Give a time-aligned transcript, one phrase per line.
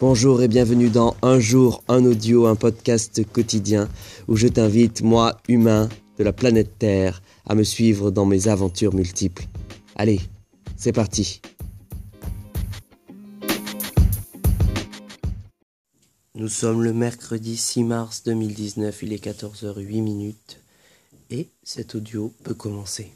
[0.00, 3.88] Bonjour et bienvenue dans Un jour, un audio, un podcast quotidien
[4.28, 8.94] où je t'invite, moi, humain de la planète Terre, à me suivre dans mes aventures
[8.94, 9.46] multiples.
[9.96, 10.20] Allez,
[10.76, 11.40] c'est parti.
[16.36, 20.60] Nous sommes le mercredi 6 mars 2019, il est 14h08 minutes
[21.30, 23.10] et cet audio peut commencer.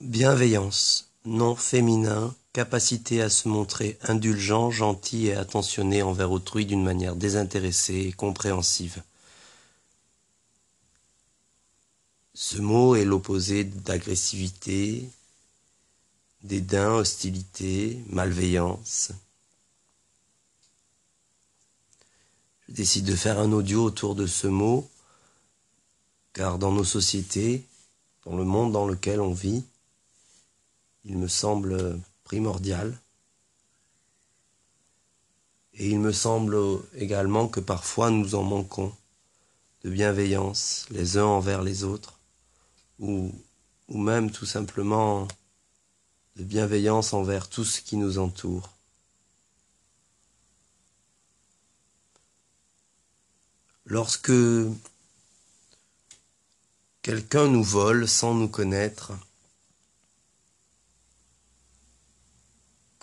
[0.00, 7.16] Bienveillance, nom féminin, capacité à se montrer indulgent, gentil et attentionné envers autrui d'une manière
[7.16, 9.02] désintéressée et compréhensive.
[12.34, 15.08] Ce mot est l'opposé d'agressivité,
[16.42, 19.12] dédain, hostilité, malveillance.
[22.68, 24.88] Je décide de faire un audio autour de ce mot,
[26.32, 27.64] car dans nos sociétés,
[28.24, 29.62] dans le monde dans lequel on vit,
[31.04, 32.96] il me semble primordial.
[35.74, 36.56] Et il me semble
[36.94, 38.94] également que parfois nous en manquons
[39.84, 42.18] de bienveillance les uns envers les autres,
[42.98, 43.32] ou,
[43.88, 45.26] ou même tout simplement
[46.36, 48.68] de bienveillance envers tout ce qui nous entoure.
[53.84, 54.32] Lorsque
[57.02, 59.12] quelqu'un nous vole sans nous connaître,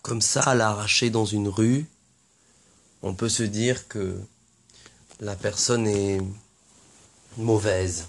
[0.01, 1.85] comme ça à l'arracher dans une rue,
[3.01, 4.17] on peut se dire que
[5.19, 6.19] la personne est
[7.37, 8.07] mauvaise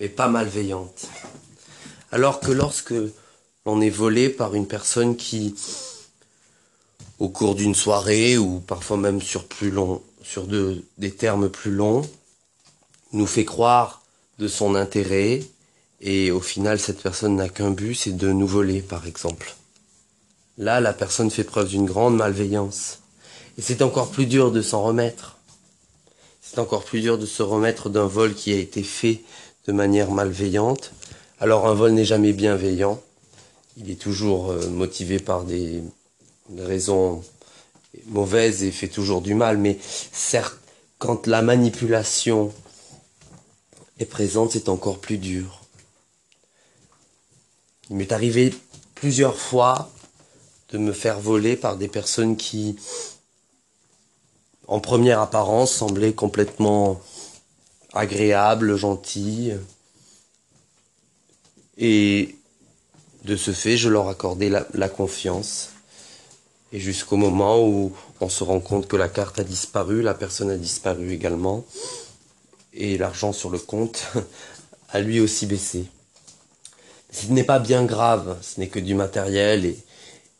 [0.00, 1.08] et pas malveillante.
[2.12, 2.94] Alors que lorsque
[3.66, 5.54] l'on est volé par une personne qui,
[7.18, 12.02] au cours d'une soirée ou parfois même sur plus long, sur des termes plus longs,
[13.12, 14.02] nous fait croire
[14.38, 15.42] de son intérêt
[16.00, 19.54] et au final cette personne n'a qu'un but, c'est de nous voler par exemple.
[20.56, 23.00] Là, la personne fait preuve d'une grande malveillance.
[23.58, 25.38] Et c'est encore plus dur de s'en remettre.
[26.40, 29.22] C'est encore plus dur de se remettre d'un vol qui a été fait
[29.66, 30.92] de manière malveillante.
[31.40, 33.00] Alors un vol n'est jamais bienveillant.
[33.76, 35.82] Il est toujours euh, motivé par des
[36.56, 37.24] raisons
[38.06, 39.58] mauvaises et fait toujours du mal.
[39.58, 39.78] Mais
[40.12, 40.58] certes,
[40.98, 42.52] quand la manipulation
[43.98, 45.62] est présente, c'est encore plus dur.
[47.90, 48.54] Il m'est arrivé
[48.94, 49.90] plusieurs fois
[50.70, 52.76] de me faire voler par des personnes qui,
[54.66, 57.00] en première apparence, semblaient complètement
[57.92, 59.56] agréables, gentilles.
[61.78, 62.36] Et
[63.24, 65.70] de ce fait, je leur accordais la, confiance.
[66.72, 70.50] Et jusqu'au moment où on se rend compte que la carte a disparu, la personne
[70.50, 71.64] a disparu également,
[72.72, 74.04] et l'argent sur le compte
[74.90, 75.86] a lui aussi baissé.
[77.12, 79.78] Ce n'est pas bien grave, ce n'est que du matériel et,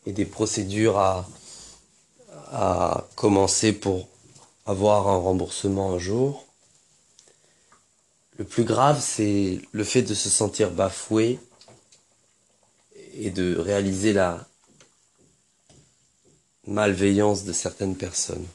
[0.05, 1.27] et des procédures à,
[2.51, 4.07] à commencer pour
[4.65, 6.45] avoir un remboursement un jour.
[8.37, 11.39] Le plus grave, c'est le fait de se sentir bafoué
[13.13, 14.45] et de réaliser la
[16.67, 18.45] malveillance de certaines personnes.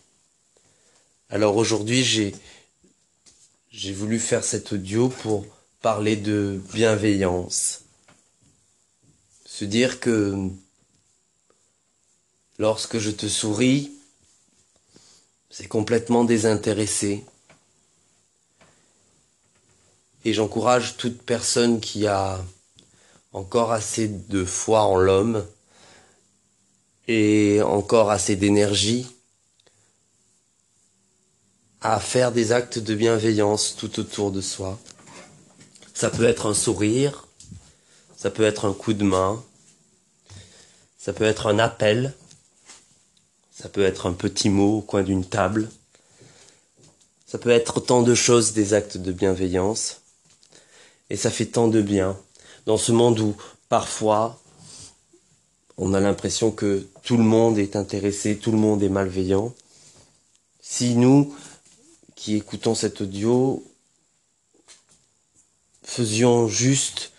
[1.31, 2.35] Alors aujourd'hui, j'ai
[3.71, 5.47] j'ai voulu faire cet audio pour
[5.81, 7.83] parler de bienveillance.
[9.47, 10.51] Se dire que
[12.61, 13.91] Lorsque je te souris,
[15.49, 17.25] c'est complètement désintéressé.
[20.27, 22.39] Et j'encourage toute personne qui a
[23.33, 25.47] encore assez de foi en l'homme
[27.09, 29.07] et encore assez d'énergie
[31.81, 34.79] à faire des actes de bienveillance tout autour de soi.
[35.95, 37.27] Ça peut être un sourire,
[38.19, 39.43] ça peut être un coup de main,
[40.99, 42.15] ça peut être un appel,
[43.61, 45.69] ça peut être un petit mot au coin d'une table.
[47.27, 50.01] Ça peut être tant de choses, des actes de bienveillance.
[51.11, 52.17] Et ça fait tant de bien.
[52.65, 53.37] Dans ce monde où,
[53.69, 54.41] parfois,
[55.77, 59.53] on a l'impression que tout le monde est intéressé, tout le monde est malveillant.
[60.63, 61.35] Si nous,
[62.17, 63.63] qui écoutons cet audio,
[65.83, 67.13] faisions juste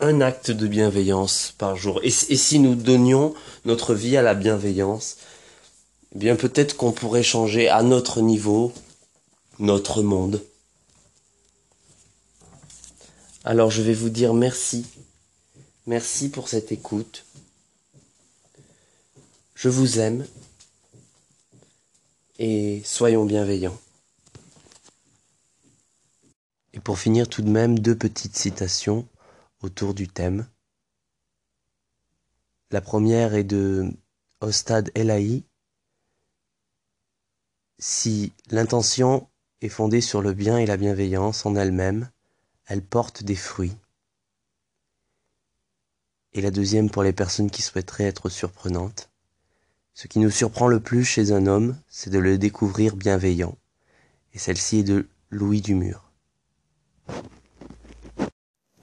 [0.00, 3.34] un acte de bienveillance par jour, et, et si nous donnions
[3.66, 5.18] notre vie à la bienveillance,
[6.14, 8.72] eh bien peut-être qu'on pourrait changer à notre niveau
[9.58, 10.44] notre monde.
[13.44, 14.86] Alors je vais vous dire merci.
[15.86, 17.26] Merci pour cette écoute.
[19.54, 20.26] Je vous aime
[22.38, 23.78] et soyons bienveillants.
[26.72, 29.06] Et pour finir tout de même deux petites citations
[29.62, 30.46] autour du thème.
[32.70, 33.92] La première est de
[34.40, 35.44] au stade LAI,
[37.86, 39.28] si l'intention
[39.60, 42.08] est fondée sur le bien et la bienveillance en elle-même,
[42.64, 43.76] elle porte des fruits.
[46.32, 49.10] Et la deuxième pour les personnes qui souhaiteraient être surprenantes.
[49.92, 53.54] Ce qui nous surprend le plus chez un homme, c'est de le découvrir bienveillant.
[54.32, 56.10] Et celle-ci est de Louis Dumur.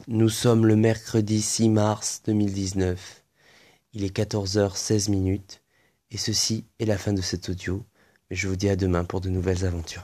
[0.07, 3.24] Nous sommes le mercredi 6 mars 2019.
[3.94, 5.63] Il est 14h16 minutes
[6.12, 7.83] et ceci est la fin de cet audio.
[8.31, 10.04] Je vous dis à demain pour de nouvelles aventures.